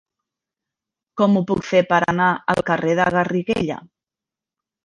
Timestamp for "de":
3.01-3.09